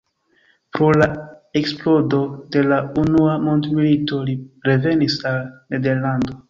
[0.77, 1.07] Pro la
[1.61, 2.23] eksplodo
[2.57, 4.39] de la Unua Mondmilito li
[4.71, 5.43] revenis al
[5.75, 6.39] Nederlando.